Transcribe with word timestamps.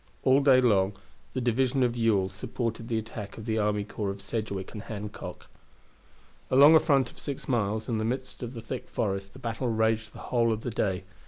All 0.23 0.39
day 0.41 0.59
long 0.61 0.97
the 1.33 1.41
division 1.41 1.83
of 1.83 1.95
Ewell 1.95 2.27
supported 2.27 2.87
the 2.87 2.97
attack 2.97 3.37
of 3.37 3.45
the 3.45 3.59
army 3.59 3.83
corps 3.83 4.09
of 4.09 4.19
Sedgwick 4.19 4.71
and 4.73 4.81
Hancock. 4.81 5.45
Along 6.49 6.73
a 6.73 6.79
front 6.79 7.11
of 7.11 7.19
six 7.19 7.47
miles, 7.47 7.87
in 7.87 7.99
the 7.99 8.03
midst 8.03 8.41
of 8.41 8.55
the 8.55 8.63
thick 8.63 8.89
forest, 8.89 9.33
the 9.33 9.37
battle 9.37 9.67
raged 9.69 10.11
the 10.13 10.17
whole 10.33 10.51
of 10.51 10.61
the 10.61 10.71
day. 10.71 11.03